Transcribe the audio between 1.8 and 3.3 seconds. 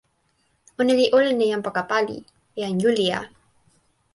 pali, e jan Julija.